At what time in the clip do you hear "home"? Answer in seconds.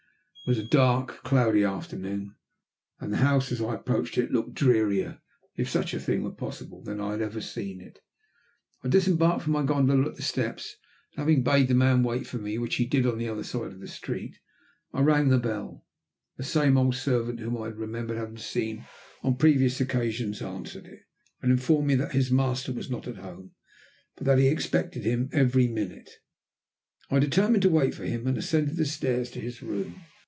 23.17-23.51